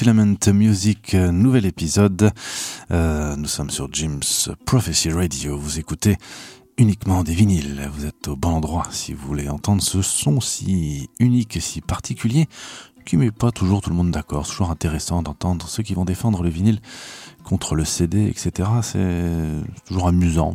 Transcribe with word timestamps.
Filament 0.00 0.38
Music, 0.54 1.12
euh, 1.12 1.30
nouvel 1.30 1.66
épisode. 1.66 2.30
Euh, 2.90 3.36
nous 3.36 3.46
sommes 3.46 3.68
sur 3.68 3.92
Jim's 3.92 4.48
Prophecy 4.64 5.10
Radio. 5.10 5.58
Vous 5.58 5.78
écoutez 5.78 6.16
uniquement 6.78 7.22
des 7.22 7.34
vinyles. 7.34 7.86
Vous 7.92 8.06
êtes 8.06 8.28
au 8.28 8.34
bon 8.34 8.48
endroit 8.48 8.84
si 8.92 9.12
vous 9.12 9.26
voulez 9.26 9.50
entendre 9.50 9.82
ce 9.82 10.00
son 10.00 10.40
si 10.40 11.10
unique 11.18 11.58
et 11.58 11.60
si 11.60 11.82
particulier 11.82 12.48
qui 13.04 13.16
met 13.16 13.30
pas 13.30 13.50
toujours 13.50 13.80
tout 13.82 13.90
le 13.90 13.96
monde 13.96 14.10
d'accord. 14.10 14.46
C'est 14.46 14.52
toujours 14.52 14.70
intéressant 14.70 15.22
d'entendre 15.22 15.68
ceux 15.68 15.82
qui 15.82 15.94
vont 15.94 16.04
défendre 16.04 16.42
le 16.42 16.48
vinyle 16.48 16.80
contre 17.44 17.74
le 17.74 17.84
CD, 17.84 18.26
etc. 18.26 18.68
C'est 18.82 19.84
toujours 19.86 20.08
amusant. 20.08 20.54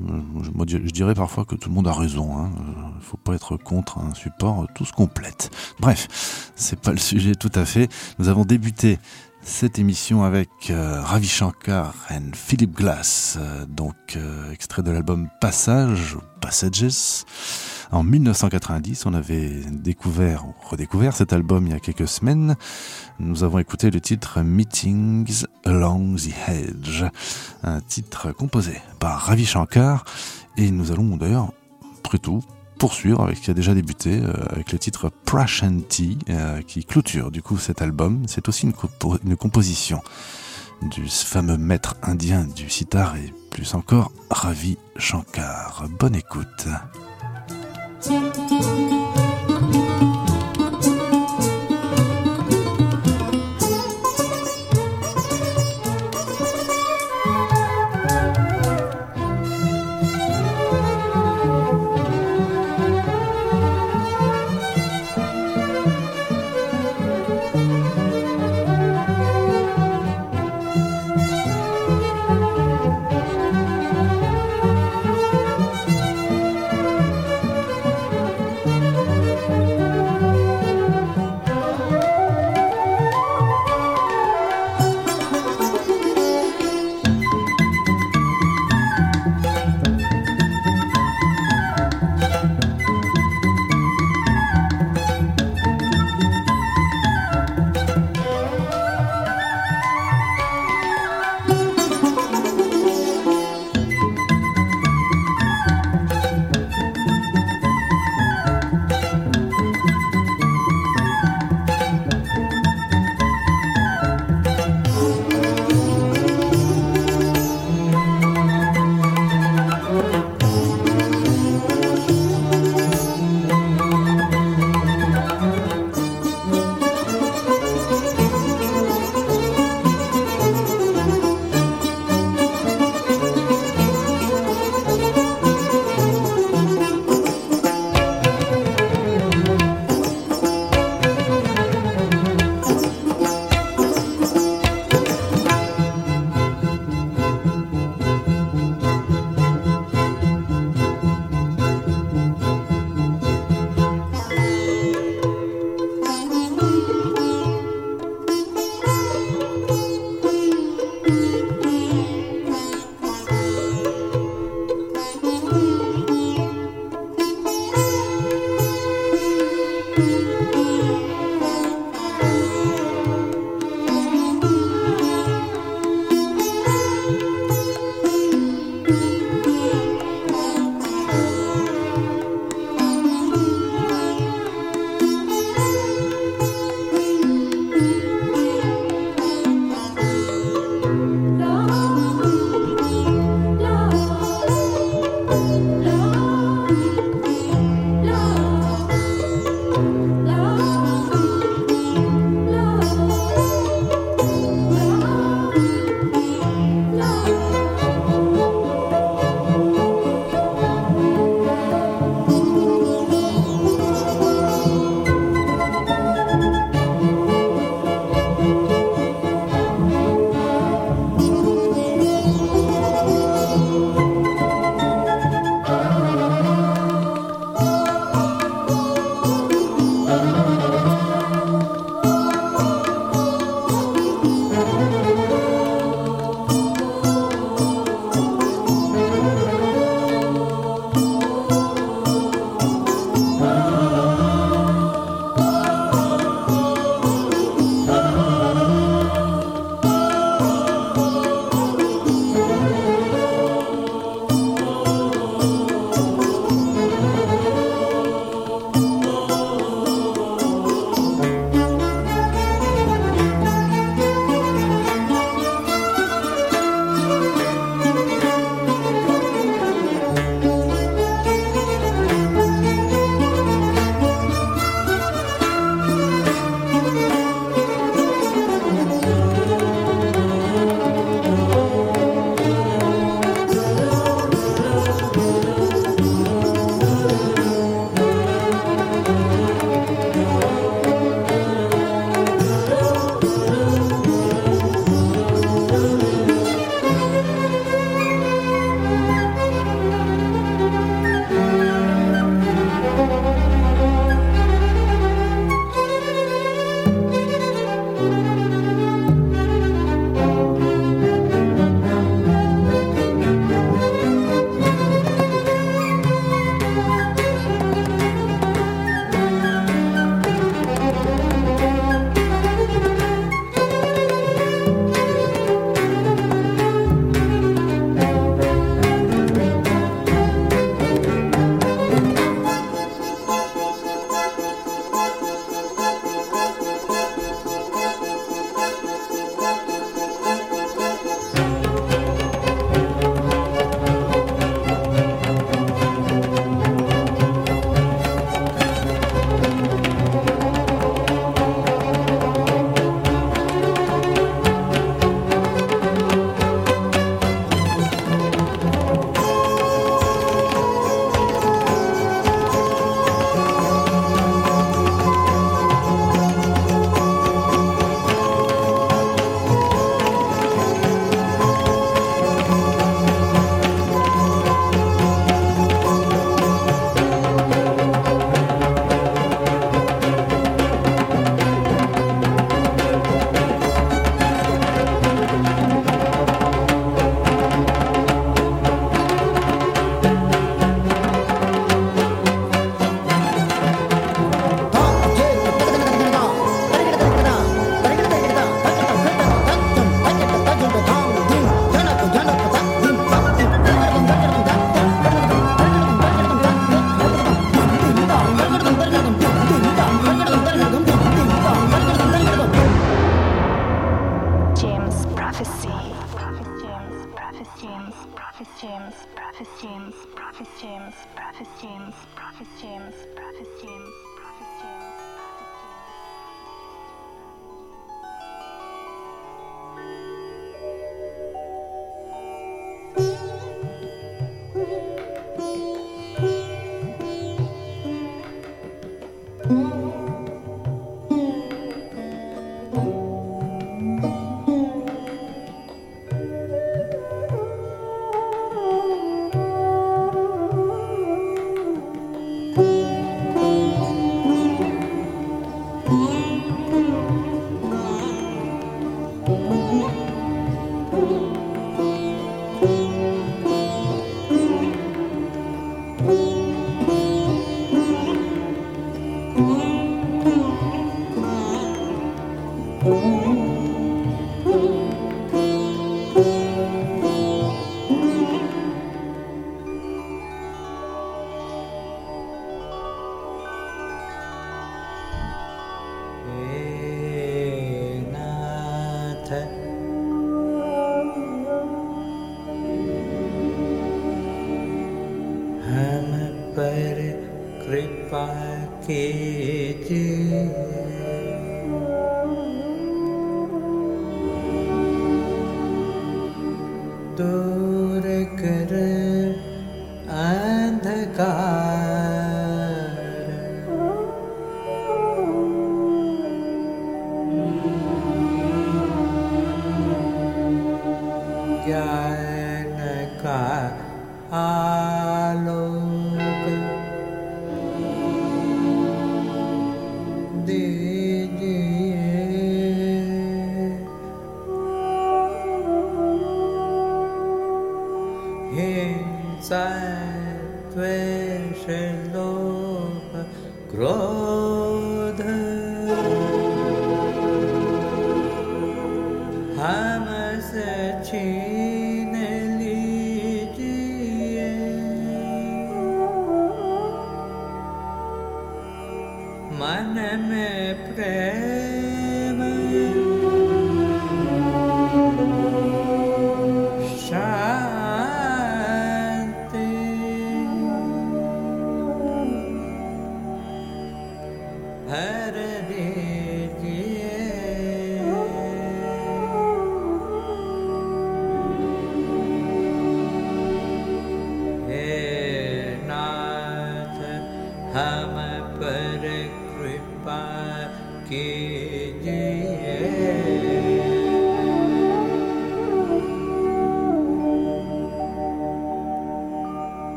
Moi, 0.53 0.65
je 0.67 0.77
dirais 0.77 1.13
parfois 1.13 1.45
que 1.45 1.55
tout 1.55 1.69
le 1.69 1.75
monde 1.75 1.87
a 1.87 1.93
raison. 1.93 2.37
Hein. 2.37 2.51
Il 2.97 3.03
faut 3.03 3.17
pas 3.17 3.33
être 3.35 3.57
contre 3.57 3.99
un 3.99 4.13
support, 4.13 4.67
tout 4.73 4.85
se 4.85 4.93
complète. 4.93 5.51
Bref, 5.79 6.51
c'est 6.55 6.79
pas 6.79 6.91
le 6.91 6.97
sujet 6.97 7.35
tout 7.35 7.51
à 7.55 7.65
fait. 7.65 7.89
Nous 8.19 8.29
avons 8.29 8.45
débuté 8.45 8.99
cette 9.45 9.77
émission 9.77 10.23
avec 10.23 10.49
euh, 10.71 11.01
Ravi 11.01 11.27
Shankar 11.27 11.93
et 12.09 12.35
Philip 12.35 12.75
Glass, 12.75 13.37
euh, 13.39 13.65
donc 13.67 13.95
euh, 14.15 14.51
extrait 14.51 14.81
de 14.81 14.89
l'album 14.89 15.29
Passage, 15.39 16.17
Passages. 16.41 17.23
En 17.91 18.03
1990, 18.03 19.05
on 19.05 19.13
avait 19.13 19.61
découvert, 19.71 20.43
redécouvert 20.67 21.15
cet 21.15 21.31
album 21.31 21.67
il 21.67 21.73
y 21.73 21.75
a 21.75 21.79
quelques 21.79 22.07
semaines. 22.07 22.55
Nous 23.19 23.43
avons 23.43 23.59
écouté 23.59 23.91
le 23.91 24.01
titre 24.01 24.41
Meetings 24.41 25.45
Along 25.63 26.15
the 26.15 26.49
Hedge, 26.49 27.03
un 27.63 27.81
titre 27.81 28.31
composé 28.31 28.81
par 28.99 29.19
Ravi 29.19 29.45
Shankar. 29.45 30.05
Et 30.57 30.71
nous 30.71 30.91
allons 30.91 31.17
d'ailleurs, 31.17 31.51
après 31.99 32.17
tout, 32.17 32.41
poursuivre 32.77 33.23
avec 33.23 33.37
ce 33.37 33.41
qui 33.41 33.51
a 33.51 33.53
déjà 33.53 33.73
débuté 33.73 34.19
euh, 34.21 34.33
avec 34.49 34.71
le 34.71 34.79
titre 34.79 35.11
Prashanti 35.25 36.17
euh, 36.29 36.61
qui 36.61 36.83
clôture 36.83 37.31
du 37.31 37.41
coup 37.41 37.57
cet 37.57 37.81
album. 37.81 38.23
C'est 38.27 38.47
aussi 38.49 38.65
une, 38.65 38.73
compo 38.73 39.17
une, 39.25 39.35
composition 39.35 40.01
du 40.81 41.07
fameux 41.07 41.57
maître 41.57 41.95
indien 42.03 42.45
du 42.45 42.69
sitar 42.69 43.15
et 43.15 43.33
plus 43.49 43.73
encore 43.73 44.11
Ravi 44.29 44.77
Shankar. 44.97 45.85
Bonne 45.99 46.15
écoute. 46.15 46.67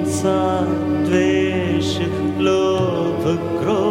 Inside, 0.00 1.10
love 1.10 2.00
ljubav 2.40 3.38
grob. 3.60 3.89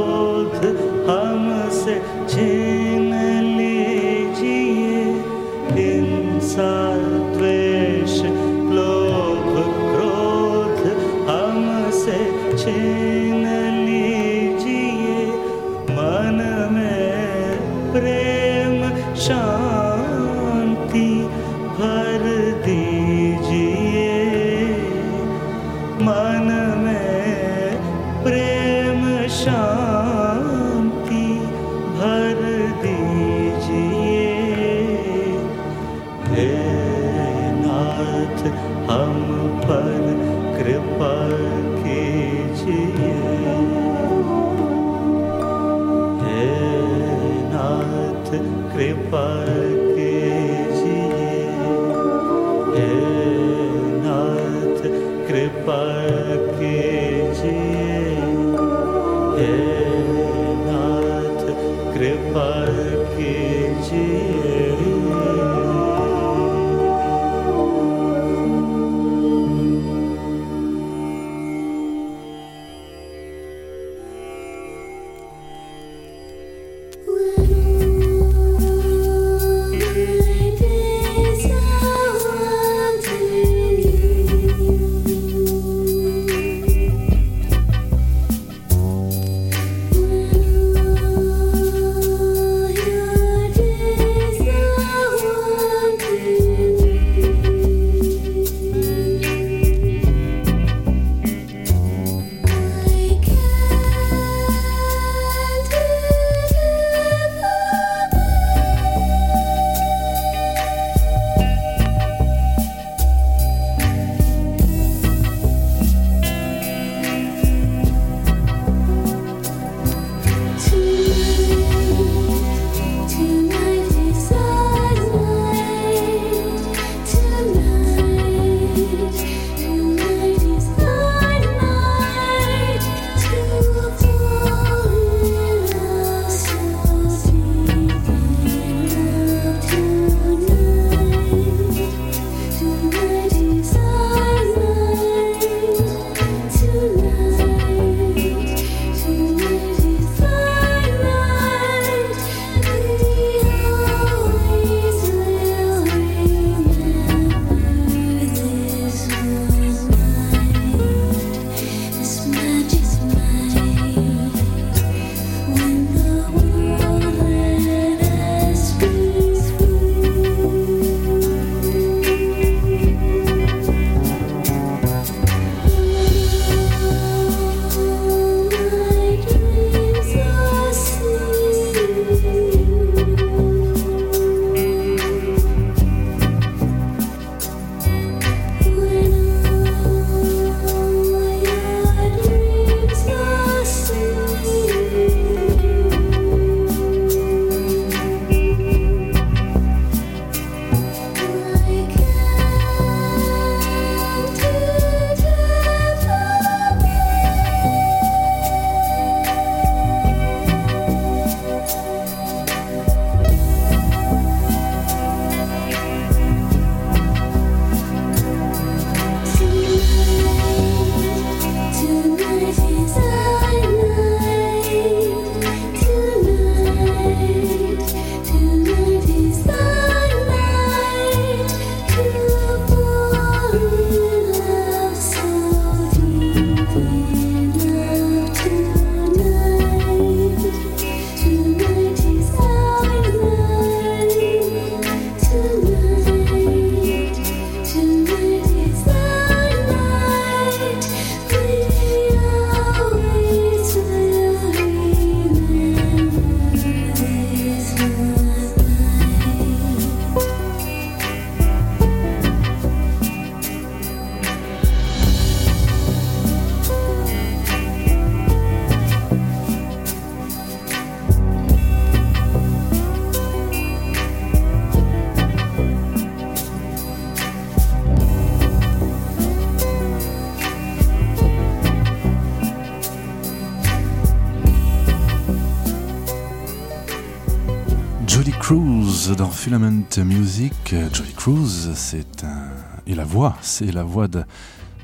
Filament 289.39 289.87
Music. 290.03 290.75
Jolly 290.91 291.13
Cruz, 291.13 291.71
c'est 291.73 292.25
un. 292.25 292.49
Et 292.85 292.93
la 292.93 293.05
voix, 293.05 293.37
c'est 293.41 293.71
la 293.71 293.83
voix 293.83 294.09
de, 294.09 294.25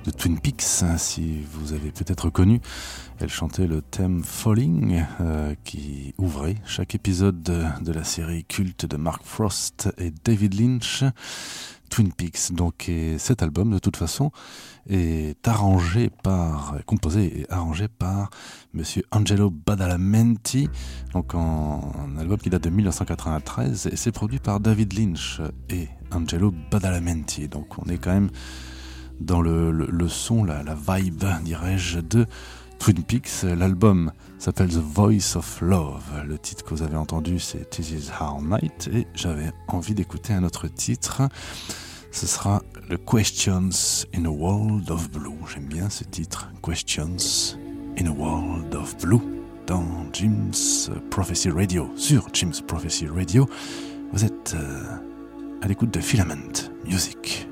de 0.06 0.12
Twin 0.12 0.40
Peaks, 0.40 0.82
hein, 0.82 0.98
si 0.98 1.42
vous 1.52 1.74
avez 1.74 1.92
peut-être 1.92 2.30
connu. 2.30 2.62
Elle 3.20 3.30
chantait 3.30 3.68
le 3.68 3.82
thème 3.82 4.24
Falling, 4.24 5.04
euh, 5.20 5.56
qui 5.66 6.14
ouvrait 6.18 6.56
chaque 6.66 6.96
épisode 6.96 7.44
de, 7.44 7.66
de 7.82 7.92
la 7.92 8.06
série 8.06 8.46
culte 8.46 8.86
de 8.86 8.96
Mark 8.96 9.24
Frost 9.26 9.90
et 9.98 10.14
David 10.24 10.58
Lynch. 10.58 11.04
Twin 11.96 12.12
Peaks, 12.12 12.52
donc, 12.52 12.90
et 12.90 13.18
cet 13.18 13.42
album, 13.42 13.72
de 13.72 13.80
toute 13.80 13.96
façon, 13.96 14.32
est 14.90 15.48
arrangé 15.48 16.10
par, 16.10 16.76
composé 16.86 17.40
et 17.40 17.50
arrangé 17.50 17.88
par 17.88 18.32
Monsieur 18.74 19.04
Angelo 19.12 19.50
Badalamenti, 19.50 20.68
donc 21.14 21.36
un 21.36 22.18
album 22.20 22.38
qui 22.38 22.50
date 22.50 22.66
de 22.66 22.70
1993, 22.70 23.88
et 23.88 23.96
c'est 23.96 24.12
produit 24.12 24.40
par 24.40 24.60
David 24.60 24.92
Lynch 24.92 25.40
et 25.70 25.88
Angelo 26.12 26.54
Badalamenti. 26.70 27.48
Donc 27.48 27.78
on 27.80 27.90
est 27.90 27.98
quand 27.98 28.12
même 28.12 28.30
dans 29.22 29.40
le, 29.40 29.88
son, 30.10 30.44
la, 30.44 30.64
la 30.64 30.76
vibe, 30.76 31.24
dirais-je, 31.46 32.00
de 32.02 32.26
Twin 32.78 33.06
Peaks. 33.06 33.44
L'album 33.44 34.12
s'appelle 34.38 34.68
The 34.68 34.84
Voice 34.84 35.38
of 35.38 35.62
Love. 35.62 36.04
Le 36.28 36.38
titre 36.38 36.66
que 36.66 36.72
vous 36.72 36.84
avez 36.84 36.98
entendu, 36.98 37.40
c'est 37.40 37.70
This 37.70 37.92
Is 37.92 38.10
Our 38.20 38.42
Night, 38.42 38.90
et 38.92 39.08
j'avais 39.14 39.54
envie 39.70 39.96
d'écouter 39.96 40.34
un 40.34 40.44
autre 40.44 40.68
titre. 40.68 41.22
Ce 42.16 42.28
sera 42.28 42.62
le 42.90 42.98
Questions 42.98 44.06
in 44.16 44.24
a 44.24 44.30
World 44.30 44.90
of 44.90 45.12
Blue. 45.12 45.36
J'aime 45.54 45.66
bien 45.66 45.90
ce 45.90 46.06
titre, 46.06 46.50
Questions 46.64 47.58
in 48.00 48.08
a 48.08 48.10
World 48.10 48.74
of 48.74 48.96
Blue. 49.00 49.20
dans 49.68 49.84
Jim's 50.14 50.90
Prophecy 51.10 51.50
Radio, 51.50 51.90
sur 51.98 52.30
Jim's 52.32 52.62
Prophecy 52.62 53.08
Radio. 53.08 53.50
Vous 54.14 54.24
êtes 54.24 54.56
euh, 54.56 54.98
à 55.62 55.68
l'écoute 55.68 55.92
de 55.92 56.00
Filament 56.00 56.70
Music. 56.86 57.50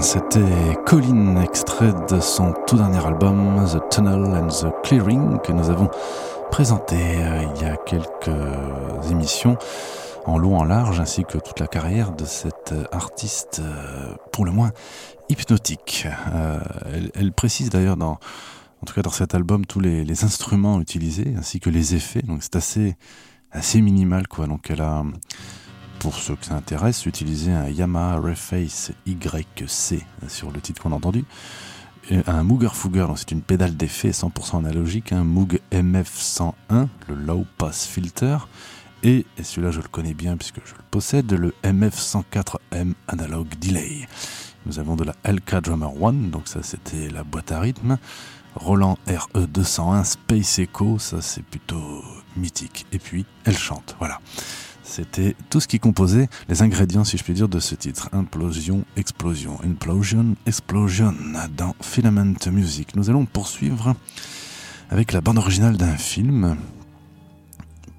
C'était 0.00 0.40
Colin, 0.86 1.42
extrait 1.42 1.92
de 2.08 2.20
son 2.20 2.54
tout 2.66 2.76
dernier 2.76 3.04
album 3.04 3.62
The 3.66 3.94
Tunnel 3.94 4.24
and 4.24 4.48
the 4.48 4.72
Clearing 4.82 5.38
que 5.40 5.52
nous 5.52 5.68
avons 5.68 5.90
présenté 6.50 6.96
euh, 6.96 7.44
il 7.54 7.60
y 7.60 7.66
a 7.66 7.76
quelques 7.76 8.30
émissions 9.10 9.58
en 10.24 10.38
long, 10.38 10.56
en 10.56 10.64
large, 10.64 11.00
ainsi 11.00 11.24
que 11.24 11.36
toute 11.36 11.60
la 11.60 11.66
carrière 11.66 12.12
de 12.12 12.24
cette 12.24 12.72
artiste 12.92 13.60
euh, 13.62 14.14
pour 14.32 14.46
le 14.46 14.52
moins 14.52 14.70
hypnotique. 15.28 16.06
Euh, 16.32 16.58
elle, 17.14 17.32
précise 17.32 17.68
d'ailleurs 17.68 17.98
dans, 17.98 18.18
en 18.80 18.86
tout 18.86 18.94
cas 18.94 19.02
dans 19.02 19.10
cet 19.10 19.34
album, 19.34 19.66
tous 19.66 19.80
les, 19.80 20.02
les 20.02 20.24
instruments 20.24 20.80
utilisés 20.80 21.34
ainsi 21.36 21.60
que 21.60 21.68
les 21.68 21.94
effets. 21.94 22.22
Donc 22.22 22.42
c'est 22.42 22.56
assez, 22.56 22.96
assez 23.52 23.82
minimal 23.82 24.28
quoi. 24.28 24.46
Donc 24.46 24.70
elle 24.70 24.80
a 24.80 25.04
pour 26.00 26.14
ceux 26.14 26.34
que 26.34 26.46
ça 26.46 26.54
intéresse, 26.56 27.04
utiliser 27.04 27.52
un 27.52 27.68
Yamaha 27.68 28.16
Reface 28.16 28.90
YC 29.06 30.04
sur 30.28 30.50
le 30.50 30.60
titre 30.60 30.82
qu'on 30.82 30.92
a 30.92 30.96
entendu. 30.96 31.24
Un 32.26 32.42
Mooger 32.42 32.68
donc 32.82 33.18
c'est 33.18 33.30
une 33.30 33.42
pédale 33.42 33.76
d'effet 33.76 34.10
100% 34.10 34.58
analogique, 34.58 35.12
un 35.12 35.24
Moog 35.24 35.60
MF101, 35.70 36.88
le 37.08 37.14
Low 37.14 37.46
Pass 37.58 37.86
Filter, 37.86 38.38
et, 39.02 39.26
et 39.36 39.42
celui-là 39.44 39.70
je 39.70 39.80
le 39.80 39.88
connais 39.88 40.14
bien 40.14 40.36
puisque 40.38 40.66
je 40.66 40.72
le 40.72 40.82
possède, 40.90 41.30
le 41.32 41.54
MF104M 41.62 42.94
Analog 43.06 43.46
Delay. 43.60 44.08
Nous 44.64 44.78
avons 44.78 44.96
de 44.96 45.04
la 45.04 45.14
LK 45.30 45.56
Drummer 45.56 46.02
One, 46.02 46.30
donc 46.30 46.48
ça 46.48 46.62
c'était 46.62 47.10
la 47.10 47.24
boîte 47.24 47.52
à 47.52 47.60
rythme. 47.60 47.98
Roland 48.56 48.98
RE201 49.06 50.04
Space 50.04 50.58
Echo, 50.58 50.98
ça 50.98 51.20
c'est 51.20 51.44
plutôt 51.44 52.02
mythique. 52.36 52.86
Et 52.90 52.98
puis 52.98 53.26
elle 53.44 53.56
chante, 53.56 53.96
voilà. 53.98 54.18
C'était 54.90 55.36
tout 55.50 55.60
ce 55.60 55.68
qui 55.68 55.78
composait 55.78 56.28
les 56.48 56.62
ingrédients, 56.62 57.04
si 57.04 57.16
je 57.16 57.22
puis 57.22 57.32
dire, 57.32 57.48
de 57.48 57.60
ce 57.60 57.76
titre. 57.76 58.08
Implosion, 58.10 58.84
explosion. 58.96 59.56
Implosion, 59.62 60.34
explosion 60.46 61.14
dans 61.56 61.76
Filament 61.80 62.34
Music. 62.50 62.96
Nous 62.96 63.08
allons 63.08 63.24
poursuivre 63.24 63.94
avec 64.90 65.12
la 65.12 65.20
bande 65.20 65.38
originale 65.38 65.76
d'un 65.76 65.96
film 65.96 66.56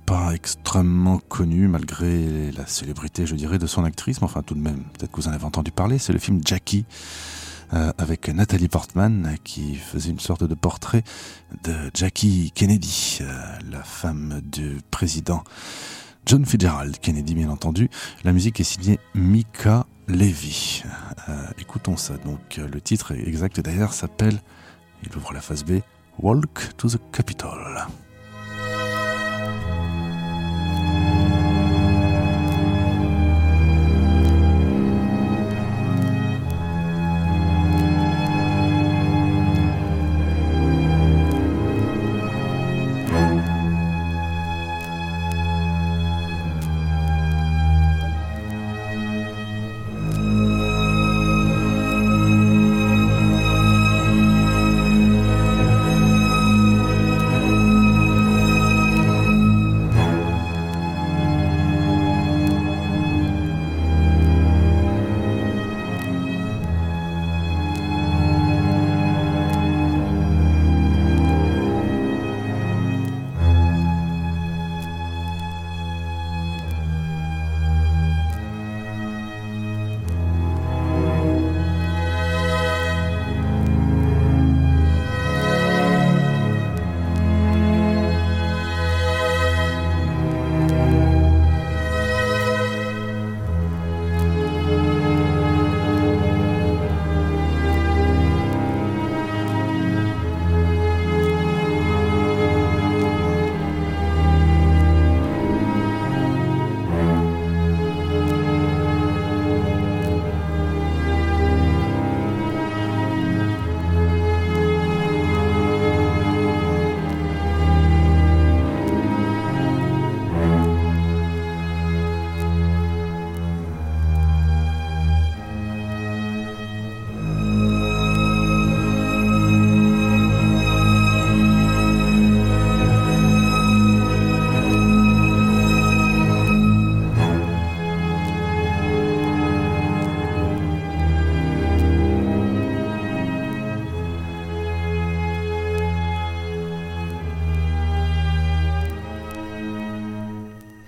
pas 0.06 0.34
extrêmement 0.34 1.20
connu 1.20 1.70
malgré 1.70 2.52
la 2.52 2.68
célébrité, 2.68 3.26
je 3.26 3.36
dirais, 3.36 3.58
de 3.58 3.68
son 3.68 3.86
actrice, 3.86 4.20
mais 4.20 4.26
enfin 4.26 4.42
tout 4.42 4.56
de 4.56 4.60
même, 4.60 4.84
peut-être 4.98 5.12
que 5.12 5.22
vous 5.22 5.30
en 5.30 5.32
avez 5.32 5.46
entendu 5.46 5.72
parler, 5.72 5.98
c'est 5.98 6.12
le 6.12 6.20
film 6.20 6.42
Jackie 6.46 6.84
euh, 7.74 7.94
avec 7.98 8.28
Nathalie 8.28 8.68
Portman 8.68 9.38
qui 9.46 9.76
faisait 9.76 10.10
une 10.10 10.20
sorte 10.20 10.44
de 10.44 10.56
portrait 10.56 11.04
de 11.64 11.74
Jackie 11.94 12.52
Kennedy, 12.54 13.20
euh, 13.22 13.32
la 13.72 13.82
femme 13.82 14.42
du 14.44 14.82
président 14.92 15.46
John 16.26 16.46
Fitzgerald 16.46 16.98
Kennedy, 17.00 17.36
bien 17.36 17.50
entendu. 17.50 17.90
La 18.24 18.32
musique 18.32 18.60
est 18.60 18.66
signée 18.66 19.00
Mika 19.16 19.86
Levy. 20.08 20.84
Euh, 21.30 21.46
écoutons 21.60 21.98
ça. 21.98 22.18
Donc, 22.18 22.58
euh, 22.58 22.68
le 22.68 22.80
titre 22.80 23.14
exact 23.14 23.60
d'ailleurs 23.60 23.94
s'appelle, 23.94 24.40
il 25.04 25.16
ouvre 25.18 25.34
la 25.34 25.42
phase 25.42 25.64
B, 25.64 25.80
Walk 26.20 26.76
to 26.78 26.90
the 26.90 27.00
Capitol. 27.12 27.86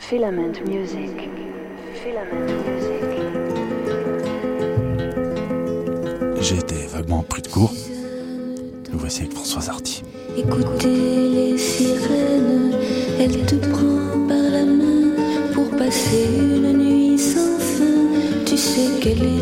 Filament 0.09 0.59
Music. 0.67 1.29
Filament 1.93 2.43
Music. 2.43 3.03
J'ai 6.41 6.57
été 6.57 6.75
vaguement 6.87 7.23
pris 7.23 7.41
de 7.41 7.47
court. 7.47 7.71
Nous 8.91 8.99
voici 8.99 9.21
avec 9.21 9.31
Françoise 9.33 9.69
Hardy. 9.69 10.03
Écoutez 10.37 10.89
les 10.89 11.57
sirènes, 11.57 12.73
elle 13.17 13.45
te 13.45 13.55
prend 13.55 14.27
par 14.27 14.51
la 14.51 14.65
main 14.65 15.13
pour 15.53 15.69
passer 15.77 16.27
une 16.37 16.73
nuit 16.77 17.17
sans 17.17 17.57
fin. 17.57 18.43
Tu 18.45 18.57
sais 18.57 18.99
qu'elle 18.99 19.23
est 19.23 19.32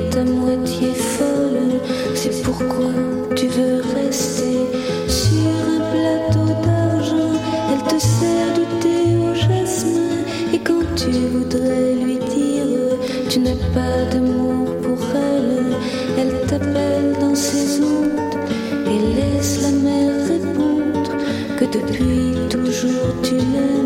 depuis 21.81 22.35
toujours 22.49 23.21
tu 23.23 23.35
l'aimes. 23.35 23.80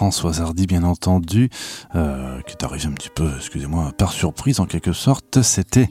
Françoise 0.00 0.40
Hardy, 0.40 0.66
bien 0.66 0.82
entendu, 0.82 1.50
euh, 1.94 2.40
qui 2.46 2.52
est 2.52 2.64
arrivée 2.64 2.86
un 2.86 2.92
petit 2.92 3.10
peu, 3.14 3.30
excusez-moi, 3.36 3.92
par 3.98 4.12
surprise 4.12 4.58
en 4.58 4.64
quelque 4.64 4.94
sorte. 4.94 5.42
C'était 5.42 5.90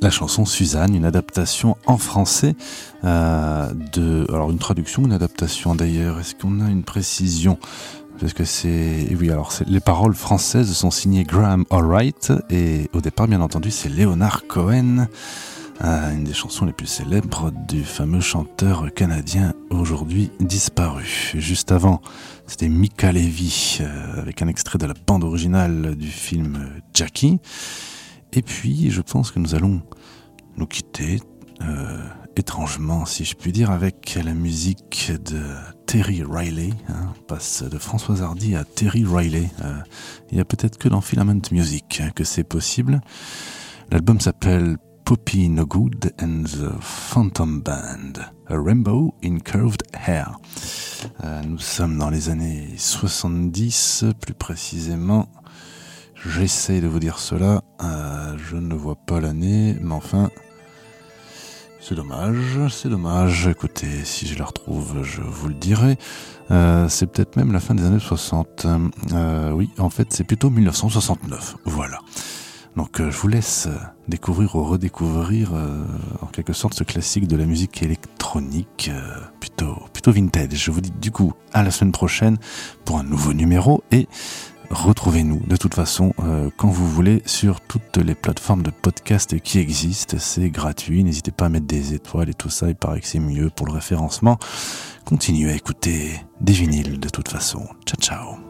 la 0.00 0.08
chanson 0.08 0.44
Suzanne, 0.44 0.94
une 0.94 1.04
adaptation 1.04 1.76
en 1.86 1.98
français 1.98 2.54
euh, 3.02 3.72
de, 3.92 4.24
alors 4.28 4.52
une 4.52 4.58
traduction, 4.58 5.02
une 5.02 5.12
adaptation 5.12 5.74
d'ailleurs. 5.74 6.20
Est-ce 6.20 6.36
qu'on 6.36 6.64
a 6.64 6.70
une 6.70 6.84
précision? 6.84 7.58
Parce 8.20 8.34
que 8.34 8.44
c'est, 8.44 9.08
oui, 9.18 9.32
alors 9.32 9.52
les 9.66 9.80
paroles 9.80 10.14
françaises 10.14 10.72
sont 10.72 10.92
signées 10.92 11.24
Graham 11.24 11.64
Allwright 11.70 12.32
et 12.50 12.88
au 12.92 13.00
départ, 13.00 13.26
bien 13.26 13.40
entendu, 13.40 13.72
c'est 13.72 13.88
Leonard 13.88 14.46
Cohen. 14.46 15.08
Euh, 15.82 16.12
une 16.12 16.22
des 16.22 16.34
chansons 16.34 16.66
les 16.66 16.72
plus 16.72 16.86
célèbres 16.86 17.50
du 17.66 17.82
fameux 17.82 18.20
chanteur 18.20 18.86
canadien 18.94 19.54
aujourd'hui 19.70 20.30
disparu. 20.40 21.32
Juste 21.34 21.72
avant, 21.72 22.00
c'était 22.46 22.68
Mika 22.68 23.12
Levy 23.12 23.78
euh, 23.80 24.20
avec 24.20 24.42
un 24.42 24.48
extrait 24.48 24.78
de 24.78 24.86
la 24.86 24.94
bande 25.06 25.24
originale 25.24 25.94
du 25.94 26.08
film 26.08 26.70
Jackie. 26.94 27.38
Et 28.32 28.42
puis, 28.42 28.90
je 28.90 29.00
pense 29.00 29.30
que 29.30 29.38
nous 29.38 29.54
allons 29.54 29.82
nous 30.56 30.66
quitter 30.66 31.20
euh, 31.62 31.98
étrangement, 32.36 33.04
si 33.04 33.24
je 33.24 33.34
puis 33.34 33.52
dire, 33.52 33.70
avec 33.70 34.18
la 34.22 34.34
musique 34.34 35.12
de 35.24 35.42
Terry 35.86 36.22
Riley. 36.22 36.70
hein. 36.88 37.12
On 37.18 37.22
passe 37.22 37.62
de 37.62 37.78
Françoise 37.78 38.22
Hardy 38.22 38.54
à 38.54 38.64
Terry 38.64 39.04
Riley. 39.04 39.50
Euh, 39.64 39.74
il 40.30 40.38
y 40.38 40.40
a 40.40 40.44
peut-être 40.44 40.78
que 40.78 40.88
dans 40.88 41.00
Filament 41.00 41.40
Music 41.50 42.02
que 42.14 42.24
c'est 42.24 42.44
possible. 42.44 43.00
L'album 43.90 44.20
s'appelle 44.20 44.76
Poppy 45.08 45.48
No 45.48 45.64
Good 45.64 46.12
and 46.20 46.44
the 46.44 46.70
Phantom 46.82 47.62
Band, 47.62 48.30
A 48.50 48.60
Rainbow 48.60 49.14
in 49.24 49.38
Curved 49.38 49.82
Hair. 49.94 50.38
Euh, 51.24 51.40
nous 51.48 51.56
sommes 51.56 51.96
dans 51.96 52.10
les 52.10 52.28
années 52.28 52.68
70, 52.76 54.04
plus 54.20 54.34
précisément. 54.34 55.30
J'essaie 56.26 56.82
de 56.82 56.88
vous 56.88 56.98
dire 56.98 57.20
cela. 57.20 57.62
Euh, 57.82 58.36
je 58.36 58.56
ne 58.56 58.74
vois 58.74 58.96
pas 58.96 59.18
l'année, 59.18 59.78
mais 59.80 59.94
enfin, 59.94 60.28
c'est 61.80 61.94
dommage, 61.94 62.68
c'est 62.70 62.90
dommage. 62.90 63.46
Écoutez, 63.48 64.04
si 64.04 64.26
je 64.26 64.38
la 64.38 64.44
retrouve, 64.44 65.04
je 65.04 65.22
vous 65.22 65.48
le 65.48 65.54
dirai. 65.54 65.96
Euh, 66.50 66.86
c'est 66.90 67.06
peut-être 67.06 67.36
même 67.36 67.52
la 67.52 67.60
fin 67.60 67.74
des 67.74 67.86
années 67.86 67.98
60. 67.98 68.66
Euh, 69.14 69.52
oui, 69.52 69.70
en 69.78 69.88
fait, 69.88 70.08
c'est 70.12 70.24
plutôt 70.24 70.50
1969. 70.50 71.56
Voilà. 71.64 71.98
Donc 72.78 73.00
euh, 73.00 73.10
je 73.10 73.18
vous 73.18 73.26
laisse 73.26 73.66
euh, 73.66 73.76
découvrir 74.06 74.54
ou 74.54 74.62
redécouvrir 74.62 75.50
euh, 75.52 75.84
en 76.22 76.26
quelque 76.26 76.52
sorte 76.52 76.74
ce 76.74 76.84
classique 76.84 77.26
de 77.26 77.36
la 77.36 77.44
musique 77.44 77.82
électronique 77.82 78.88
plutôt 79.40 79.82
plutôt 79.92 80.12
vintage. 80.12 80.54
Je 80.54 80.70
vous 80.70 80.80
dis 80.80 80.92
du 80.92 81.10
coup 81.10 81.32
à 81.52 81.64
la 81.64 81.72
semaine 81.72 81.90
prochaine 81.90 82.38
pour 82.84 82.98
un 82.98 83.02
nouveau 83.02 83.32
numéro 83.32 83.82
et 83.90 84.06
retrouvez-nous 84.70 85.40
de 85.46 85.56
toute 85.56 85.74
façon 85.74 86.12
quand 86.56 86.68
vous 86.68 86.88
voulez 86.88 87.22
sur 87.24 87.60
toutes 87.62 87.96
les 87.96 88.14
plateformes 88.14 88.62
de 88.62 88.70
podcast 88.70 89.40
qui 89.40 89.58
existent. 89.58 90.18
C'est 90.20 90.50
gratuit. 90.50 91.02
N'hésitez 91.02 91.32
pas 91.32 91.46
à 91.46 91.48
mettre 91.48 91.66
des 91.66 91.94
étoiles 91.94 92.28
et 92.28 92.34
tout 92.34 92.50
ça. 92.50 92.68
Il 92.68 92.76
paraît 92.76 93.00
que 93.00 93.06
c'est 93.06 93.18
mieux 93.18 93.50
pour 93.50 93.66
le 93.66 93.72
référencement. 93.72 94.38
Continuez 95.06 95.50
à 95.50 95.54
écouter 95.54 96.20
des 96.40 96.52
vinyles 96.52 97.00
de 97.00 97.08
toute 97.08 97.28
façon. 97.28 97.66
Ciao 97.86 97.98
ciao. 97.98 98.47